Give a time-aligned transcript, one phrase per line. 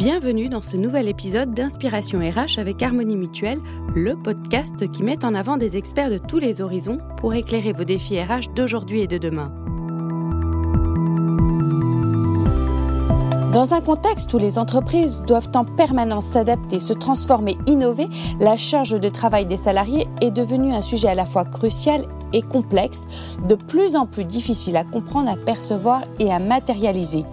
[0.00, 3.60] Bienvenue dans ce nouvel épisode d'Inspiration RH avec Harmonie Mutuelle,
[3.94, 7.84] le podcast qui met en avant des experts de tous les horizons pour éclairer vos
[7.84, 9.52] défis RH d'aujourd'hui et de demain.
[13.52, 18.08] Dans un contexte où les entreprises doivent en permanence s'adapter, se transformer, innover,
[18.40, 22.40] la charge de travail des salariés est devenue un sujet à la fois crucial et
[22.40, 23.06] complexe,
[23.46, 27.26] de plus en plus difficile à comprendre, à percevoir et à matérialiser.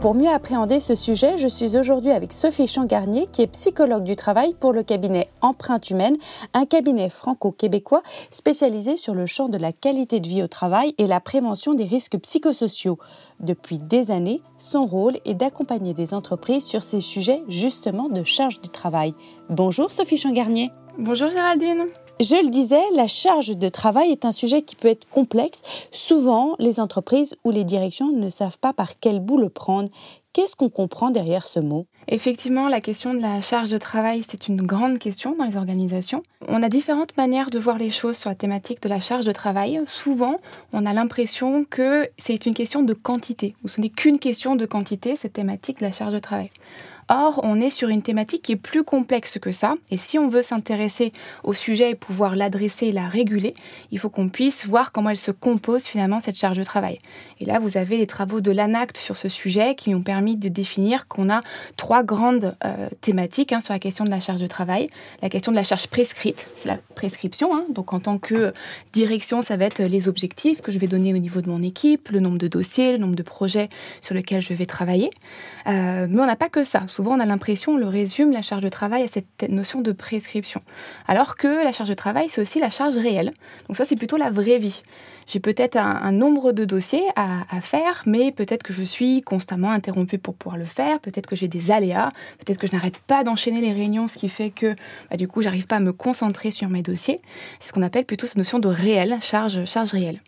[0.00, 4.14] Pour mieux appréhender ce sujet, je suis aujourd'hui avec Sophie Changarnier, qui est psychologue du
[4.14, 6.16] travail pour le cabinet Empreinte Humaine,
[6.54, 11.08] un cabinet franco-québécois spécialisé sur le champ de la qualité de vie au travail et
[11.08, 13.00] la prévention des risques psychosociaux.
[13.40, 18.60] Depuis des années, son rôle est d'accompagner des entreprises sur ces sujets justement de charge
[18.60, 19.14] du travail.
[19.50, 20.70] Bonjour Sophie Changarnier.
[20.96, 21.86] Bonjour Géraldine.
[22.20, 25.62] Je le disais, la charge de travail est un sujet qui peut être complexe.
[25.92, 29.88] Souvent, les entreprises ou les directions ne savent pas par quel bout le prendre.
[30.32, 31.86] Qu'est-ce qu'on comprend derrière ce mot?
[32.08, 36.24] Effectivement, la question de la charge de travail, c'est une grande question dans les organisations.
[36.48, 39.32] On a différentes manières de voir les choses sur la thématique de la charge de
[39.32, 39.80] travail.
[39.86, 40.40] Souvent,
[40.72, 44.66] on a l'impression que c'est une question de quantité, ou ce n'est qu'une question de
[44.66, 46.50] quantité, cette thématique de la charge de travail.
[47.10, 50.28] Or, on est sur une thématique qui est plus complexe que ça, et si on
[50.28, 53.54] veut s'intéresser au sujet et pouvoir l'adresser et la réguler,
[53.90, 56.98] il faut qu'on puisse voir comment elle se compose finalement cette charge de travail.
[57.40, 60.50] Et là, vous avez les travaux de l'ANACT sur ce sujet qui ont permis de
[60.50, 61.40] définir qu'on a
[61.76, 64.90] trois grandes euh, thématiques hein, sur la question de la charge de travail.
[65.22, 67.64] La question de la charge prescrite, c'est la prescription, hein.
[67.70, 68.52] donc en tant que
[68.92, 72.10] direction, ça va être les objectifs que je vais donner au niveau de mon équipe,
[72.10, 73.70] le nombre de dossiers, le nombre de projets
[74.02, 75.10] sur lesquels je vais travailler.
[75.68, 78.42] Euh, mais on n'a pas que ça souvent on a l'impression, on le résume la
[78.42, 80.62] charge de travail à cette notion de prescription.
[81.06, 83.30] Alors que la charge de travail, c'est aussi la charge réelle.
[83.68, 84.82] Donc ça, c'est plutôt la vraie vie.
[85.28, 90.18] J'ai peut-être un, nombre de dossiers à, faire, mais peut-être que je suis constamment interrompue
[90.18, 93.60] pour pouvoir le faire, peut-être que j'ai des aléas, peut-être que je n'arrête pas d'enchaîner
[93.60, 94.74] les réunions, ce qui fait que
[95.08, 97.20] bah, du coup, j'arrive pas à me concentrer sur mes dossiers.
[97.60, 100.20] C'est ce qu'on appelle plutôt cette notion de réelle, charge, charge réelle.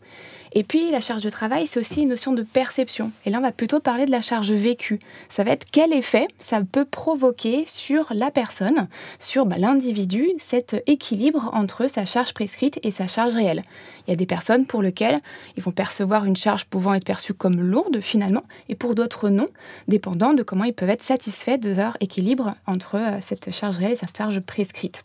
[0.53, 3.13] Et puis la charge de travail, c'est aussi une notion de perception.
[3.25, 4.99] Et là, on va plutôt parler de la charge vécue.
[5.29, 8.89] Ça va être quel effet ça peut provoquer sur la personne,
[9.19, 13.63] sur bah, l'individu, cet équilibre entre sa charge prescrite et sa charge réelle.
[14.07, 15.21] Il y a des personnes pour lesquelles
[15.57, 19.47] ils vont percevoir une charge pouvant être perçue comme lourde finalement, et pour d'autres non,
[19.89, 23.93] dépendant de comment ils peuvent être satisfaits de leur équilibre entre euh, cette charge réelle
[23.93, 25.03] et cette charge prescrite.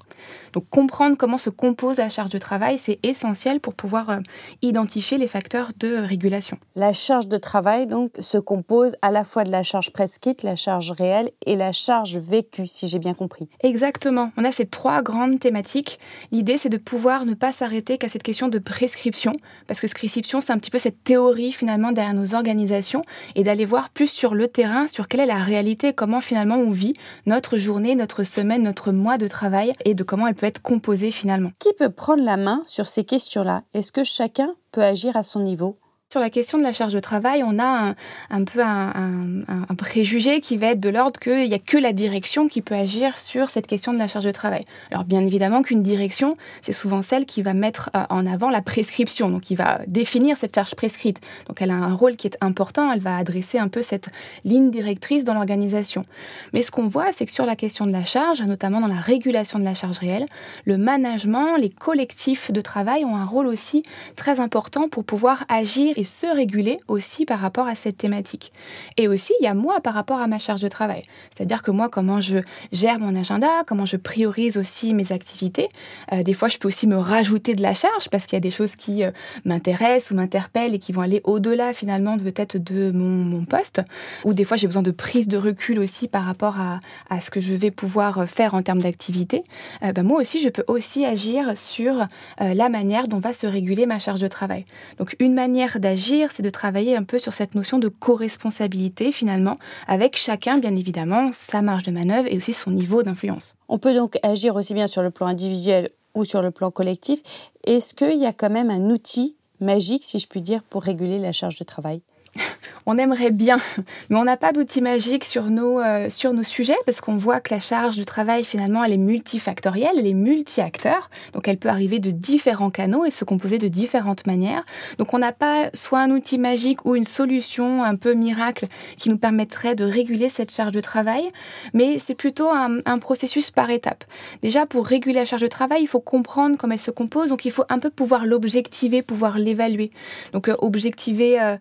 [0.54, 4.20] Donc comprendre comment se compose la charge de travail, c'est essentiel pour pouvoir euh,
[4.62, 6.58] identifier les facteurs de régulation.
[6.76, 10.56] La charge de travail donc se compose à la fois de la charge prescrite, la
[10.56, 13.50] charge réelle et la charge vécue, si j'ai bien compris.
[13.62, 14.32] Exactement.
[14.38, 16.00] On a ces trois grandes thématiques.
[16.32, 19.34] L'idée, c'est de pouvoir ne pas s'arrêter qu'à cette question de prescription,
[19.68, 23.04] parce que prescription, c'est un petit peu cette théorie finalement derrière nos organisations,
[23.36, 26.72] et d'aller voir plus sur le terrain, sur quelle est la réalité, comment finalement on
[26.72, 26.94] vit
[27.26, 31.12] notre journée, notre semaine, notre mois de travail, et de comment elle peut être composée
[31.12, 31.52] finalement.
[31.60, 33.64] Qui peut prendre la main sur ces questions-là?
[33.74, 35.80] Est-ce que chacun peut agir à son niveau?
[36.16, 37.94] Sur la question de la charge de travail, on a
[38.30, 39.44] un, peu un,
[39.78, 43.20] préjugé qui va être de l'ordre qu'il n'y a que la direction qui peut agir
[43.20, 44.62] sur cette question de la charge de travail.
[44.92, 48.62] Alors bien évidemment qu'une direction, c'est souvent celle qui va mettre euh, en avant la
[48.62, 51.20] prescription, donc qui va définir cette charge prescrite.
[51.50, 54.08] Donc elle a un rôle qui est important, elle va adresser un peu cette
[54.46, 56.06] ligne directrice dans l'organisation.
[56.54, 59.02] Mais ce qu'on voit, c'est que sur la question de la charge, notamment dans la
[59.02, 60.28] régulation de la charge réelle,
[60.64, 63.84] le management, les collectifs de travail ont un rôle aussi
[64.16, 68.52] très important pour pouvoir agir se réguler aussi par rapport à cette thématique.
[68.98, 71.02] Et aussi, il y a moi par rapport à ma charge de travail.
[71.36, 72.38] C'est-à-dire que moi, comment je
[72.72, 75.70] gère mon agenda, comment je priorise aussi mes activités.
[76.12, 78.42] Euh, des fois, je peux aussi me rajouter de la charge parce qu'il y a
[78.42, 79.12] des choses qui euh,
[79.44, 83.82] m'intéressent ou m'interpellent et qui vont aller au-delà finalement peut-être de mon, poste.
[84.24, 86.80] Ou des fois, j'ai besoin de prise de recul aussi par rapport à,
[87.10, 89.44] à ce que je vais pouvoir faire en termes d'activité.
[89.84, 92.06] Euh, ben, moi aussi, je peux aussi agir sur
[92.40, 94.66] la manière dont va se réguler ma charge de travail.
[94.98, 99.56] Donc, une manière d'agir, c'est de travailler un peu sur cette notion de co-responsabilité finalement,
[99.88, 103.56] avec chacun bien évidemment sa marge de manœuvre et aussi son niveau d'influence.
[103.70, 107.22] On peut donc agir aussi bien sur le plan individuel ou sur le plan collectif.
[107.68, 111.20] Est-ce qu'il y a quand même un outil magique, si je puis dire, pour réguler
[111.20, 112.02] la charge de travail?
[112.86, 113.58] on aimerait bien,
[114.10, 117.40] mais on n'a pas d'outil magique sur nos, euh, sur nos sujets parce qu'on voit
[117.40, 121.10] que la charge de travail, finalement, elle est multifactorielle, elle est multi-acteurs.
[121.34, 124.64] Donc, elle peut arriver de différents canaux et se composer de différentes manières.
[124.98, 128.68] Donc, on n'a pas soit un outil magique ou une solution un peu miracle
[128.98, 131.30] qui nous permettrait de réguler cette charge de travail,
[131.74, 134.04] mais c'est plutôt un, processus par étapes.
[134.42, 137.30] Déjà, pour réguler la charge de travail, il faut comprendre comment elle se compose.
[137.30, 139.92] Donc, il faut un peu pouvoir l'objectiver, pouvoir l'évaluer.
[140.32, 141.58] Donc, euh, objectiver euh,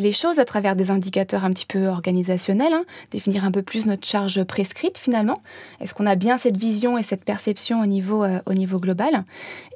[0.00, 3.86] les à travers travers des indicateurs un petit peu organisationnels, hein, définir un peu plus
[3.86, 5.36] notre charge prescrite finalement.
[5.80, 9.24] Est-ce qu'on a bien cette vision et cette perception au niveau, euh, au niveau global?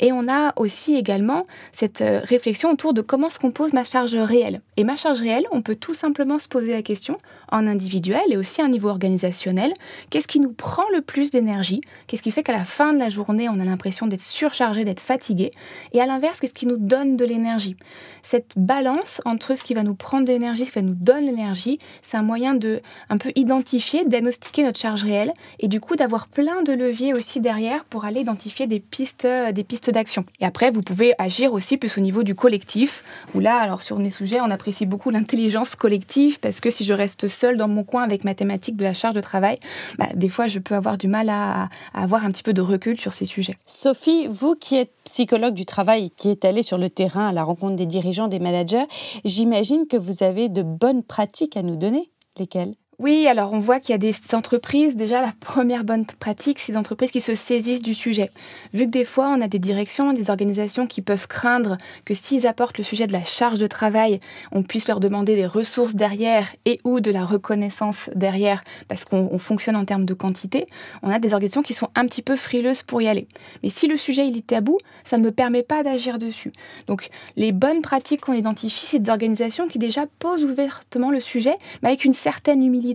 [0.00, 4.16] Et on a aussi également cette euh, réflexion autour de comment se compose ma charge
[4.16, 4.60] réelle.
[4.76, 7.16] Et ma charge réelle, on peut tout simplement se poser la question
[7.52, 9.72] en individuel et aussi à un niveau organisationnel,
[10.10, 11.80] qu'est-ce qui nous prend le plus d'énergie?
[12.08, 15.00] Qu'est-ce qui fait qu'à la fin de la journée, on a l'impression d'être surchargé, d'être
[15.00, 15.52] fatigué?
[15.92, 17.76] Et à l'inverse, qu'est-ce qui nous donne de l'énergie?
[18.24, 22.16] Cette balance entre ce qui va nous prendre de qui va nous donner l'énergie, c'est
[22.16, 22.80] un moyen de
[23.10, 27.40] un peu identifier, diagnostiquer notre charge réelle et du coup d'avoir plein de leviers aussi
[27.40, 30.24] derrière pour aller identifier des pistes, des pistes d'action.
[30.40, 33.98] Et après, vous pouvez agir aussi plus au niveau du collectif, où là, alors sur
[33.98, 37.84] mes sujets, on apprécie beaucoup l'intelligence collective parce que si je reste seul dans mon
[37.84, 39.58] coin avec ma thématique de la charge de travail,
[39.98, 42.62] bah, des fois, je peux avoir du mal à, à avoir un petit peu de
[42.62, 43.56] recul sur ces sujets.
[43.66, 47.42] Sophie, vous qui êtes psychologue du travail, qui est allée sur le terrain à la
[47.42, 48.84] rencontre des dirigeants, des managers,
[49.24, 52.10] j'imagine que vous avez de bonnes pratiques à nous donner.
[52.38, 52.74] Lesquelles?
[53.02, 56.70] Oui, alors on voit qu'il y a des entreprises, déjà la première bonne pratique, c'est
[56.70, 58.30] des entreprises qui se saisissent du sujet.
[58.74, 62.46] Vu que des fois on a des directions, des organisations qui peuvent craindre que s'ils
[62.46, 64.20] apportent le sujet de la charge de travail,
[64.52, 69.36] on puisse leur demander des ressources derrière et ou de la reconnaissance derrière, parce qu'on
[69.40, 70.68] fonctionne en termes de quantité,
[71.02, 73.26] on a des organisations qui sont un petit peu frileuses pour y aller.
[73.64, 76.52] Mais si le sujet il est tabou, ça ne me permet pas d'agir dessus.
[76.86, 81.56] Donc les bonnes pratiques qu'on identifie, c'est des organisations qui déjà posent ouvertement le sujet,
[81.82, 82.91] mais avec une certaine humilité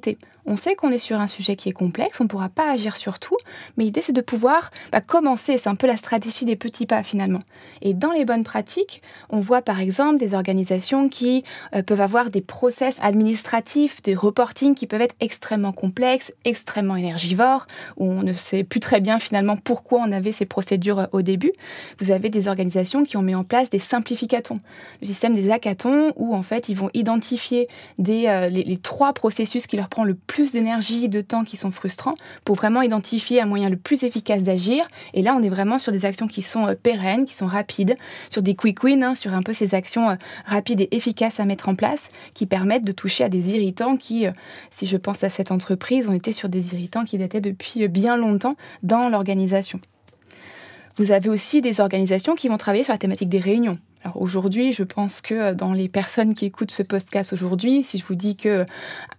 [0.47, 2.95] on sait qu'on est sur un sujet qui est complexe, on ne pourra pas agir
[2.95, 3.35] sur tout,
[3.75, 7.03] mais l'idée c'est de pouvoir bah, commencer, c'est un peu la stratégie des petits pas
[7.03, 7.41] finalement.
[7.81, 11.43] Et dans les bonnes pratiques, on voit par exemple des organisations qui
[11.75, 17.67] euh, peuvent avoir des process administratifs, des reporting qui peuvent être extrêmement complexes, extrêmement énergivores,
[17.97, 21.21] où on ne sait plus très bien finalement pourquoi on avait ces procédures euh, au
[21.21, 21.51] début.
[21.99, 24.59] Vous avez des organisations qui ont mis en place des simplificatons,
[25.01, 27.67] le système des hackathons, où en fait ils vont identifier
[27.99, 31.71] euh, les, les trois processus qui leur prend le plus d'énergie, de temps qui sont
[31.71, 32.13] frustrants
[32.45, 34.87] pour vraiment identifier un moyen le plus efficace d'agir.
[35.13, 37.97] Et là, on est vraiment sur des actions qui sont euh, pérennes, qui sont rapides,
[38.29, 41.45] sur des quick wins, hein, sur un peu ces actions euh, rapides et efficaces à
[41.45, 44.31] mettre en place qui permettent de toucher à des irritants qui, euh,
[44.71, 48.17] si je pense à cette entreprise, ont été sur des irritants qui dataient depuis bien
[48.17, 49.79] longtemps dans l'organisation.
[50.97, 53.77] Vous avez aussi des organisations qui vont travailler sur la thématique des réunions
[54.15, 58.05] aujourd'hui, je pense que euh, dans les personnes qui écoutent ce podcast aujourd'hui, si je
[58.05, 58.65] vous dis que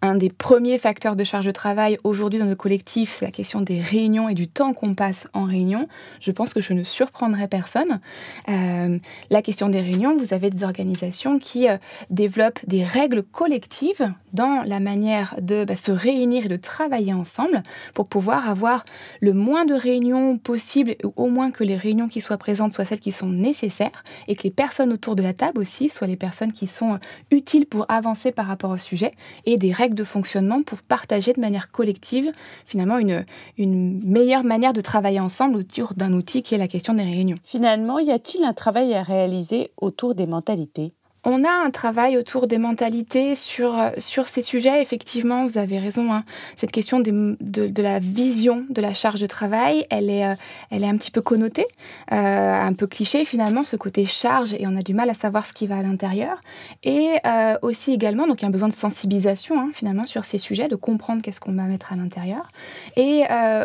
[0.02, 3.61] un des premiers facteurs de charge de travail aujourd'hui dans nos collectifs, c'est la question
[3.61, 5.88] des réunions et du temps qu'on passe en réunion,
[6.20, 8.00] je pense que je ne surprendrai personne.
[8.49, 8.99] Euh,
[9.31, 11.76] la question des réunions, vous avez des organisations qui euh,
[12.11, 17.62] développent des règles collectives dans la manière de bah, se réunir et de travailler ensemble
[17.94, 18.85] pour pouvoir avoir
[19.20, 22.85] le moins de réunions possible, ou au moins que les réunions qui soient présentes soient
[22.85, 26.17] celles qui sont nécessaires et que les personnes autour de la table aussi, soit les
[26.17, 26.99] personnes qui sont euh,
[27.31, 29.13] utiles pour avancer par rapport au sujet,
[29.45, 32.31] et des règles de fonctionnement pour partager de manière collective
[32.65, 33.25] finalement une,
[33.57, 37.39] une meilleure manière de travailler ensemble autour d'un outil qui est la question des réunions.
[37.43, 40.93] Finalement, y a-t-il un travail à réaliser autour des mentalités?
[41.25, 44.81] On a un travail autour des mentalités sur, euh, sur ces sujets.
[44.81, 46.12] Effectivement, vous avez raison.
[46.12, 46.25] Hein.
[46.56, 50.35] Cette question de, de, la vision de la charge de travail, elle est, euh,
[50.70, 51.67] elle est un petit peu connotée,
[52.12, 52.15] euh,
[52.61, 55.53] un peu cliché finalement, ce côté charge, et on a du mal à savoir ce
[55.53, 56.41] qui va à l'intérieur.
[56.85, 57.17] Et
[57.62, 60.69] aussi également, donc il y a un besoin de sensibilisation hein, finalement sur ces sujets,
[60.69, 62.50] de comprendre qu'est-ce qu'on va mettre à l'intérieur.
[62.97, 63.25] Et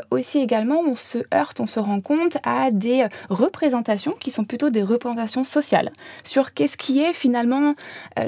[0.10, 4.70] aussi également, on se heurte, on se rend compte à des représentations qui sont plutôt
[4.70, 5.92] des représentations sociales
[6.24, 7.74] sur qu'est-ce qui est finalement euh,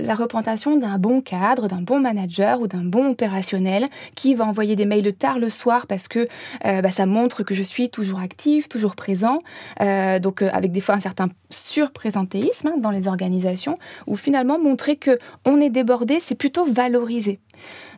[0.01, 4.75] la représentation d'un bon cadre, d'un bon manager ou d'un bon opérationnel qui va envoyer
[4.75, 6.27] des mails tard le soir parce que
[6.65, 9.39] euh, bah, ça montre que je suis toujours actif, toujours présent,
[9.81, 13.75] euh, donc avec des fois un certain surprésentéisme hein, dans les organisations,
[14.07, 17.39] ou finalement montrer que on est débordé, c'est plutôt valoriser.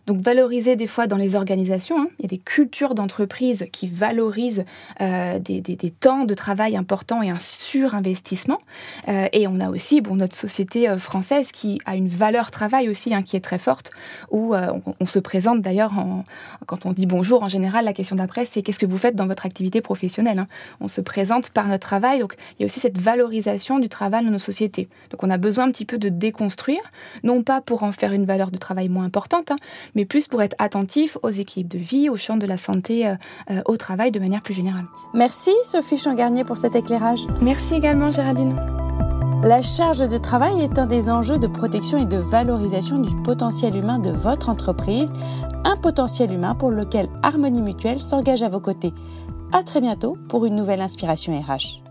[0.06, 2.06] Donc valoriser des fois dans les organisations, hein.
[2.20, 4.64] il y a des cultures d'entreprise qui valorisent
[5.00, 8.60] des, temps de travail importants et un surinvestissement.
[9.08, 13.14] Euh, et on a aussi bon, notre société française qui a une valeur travail aussi
[13.14, 13.92] hein, qui est très forte,
[14.30, 15.94] où on, se présente d'ailleurs,
[16.66, 19.28] quand on dit bonjour, en général, la question d'après, c'est qu'est-ce que vous faites dans
[19.28, 20.48] votre activité professionnelle hein.
[20.82, 24.26] On se présente par notre travail, donc il y a aussi cette valorisation du travail
[24.26, 24.90] dans nos sociétés.
[25.10, 26.82] Donc on a besoin un petit peu de déconstruire,
[27.24, 29.52] non pas pour en faire une valeur de travail moins importante,
[29.96, 33.16] mais plus pour être attentif aux équipes de vie, au champ de la santé euh,
[33.52, 34.86] euh, au travail de manière plus générale.
[35.14, 37.22] Merci Sophie Changarnier pour cet éclairage.
[37.42, 38.87] Merci également Géraldine.
[39.44, 43.76] La charge de travail est un des enjeux de protection et de valorisation du potentiel
[43.76, 45.14] humain de votre entreprise,
[45.64, 48.94] un potentiel humain pour lequel Harmonie Mutuelle s'engage à vos côtés.
[49.54, 51.87] À très bientôt pour une nouvelle inspiration RH.